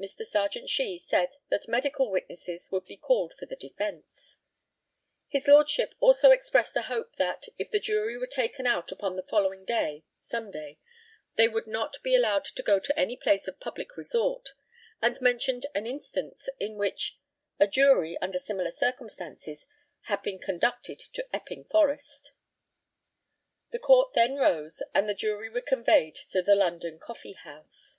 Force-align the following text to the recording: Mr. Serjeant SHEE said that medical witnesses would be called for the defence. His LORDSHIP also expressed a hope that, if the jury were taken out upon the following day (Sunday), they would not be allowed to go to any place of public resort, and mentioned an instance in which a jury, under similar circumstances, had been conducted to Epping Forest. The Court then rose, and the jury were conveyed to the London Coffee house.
Mr. 0.00 0.24
Serjeant 0.24 0.70
SHEE 0.70 0.96
said 1.00 1.32
that 1.48 1.66
medical 1.66 2.08
witnesses 2.08 2.70
would 2.70 2.84
be 2.84 2.96
called 2.96 3.34
for 3.34 3.46
the 3.46 3.56
defence. 3.56 4.38
His 5.26 5.48
LORDSHIP 5.48 5.92
also 5.98 6.30
expressed 6.30 6.76
a 6.76 6.82
hope 6.82 7.16
that, 7.16 7.48
if 7.58 7.72
the 7.72 7.80
jury 7.80 8.16
were 8.16 8.28
taken 8.28 8.64
out 8.64 8.92
upon 8.92 9.16
the 9.16 9.24
following 9.24 9.64
day 9.64 10.04
(Sunday), 10.20 10.78
they 11.34 11.48
would 11.48 11.66
not 11.66 12.00
be 12.04 12.14
allowed 12.14 12.44
to 12.44 12.62
go 12.62 12.78
to 12.78 12.96
any 12.96 13.16
place 13.16 13.48
of 13.48 13.58
public 13.58 13.96
resort, 13.96 14.50
and 15.02 15.20
mentioned 15.20 15.66
an 15.74 15.84
instance 15.84 16.48
in 16.60 16.76
which 16.76 17.18
a 17.58 17.66
jury, 17.66 18.16
under 18.18 18.38
similar 18.38 18.70
circumstances, 18.70 19.66
had 20.02 20.22
been 20.22 20.38
conducted 20.38 21.00
to 21.12 21.26
Epping 21.34 21.64
Forest. 21.64 22.34
The 23.72 23.80
Court 23.80 24.12
then 24.14 24.36
rose, 24.36 24.80
and 24.94 25.08
the 25.08 25.12
jury 25.16 25.50
were 25.50 25.60
conveyed 25.60 26.14
to 26.30 26.40
the 26.40 26.54
London 26.54 27.00
Coffee 27.00 27.32
house. 27.32 27.98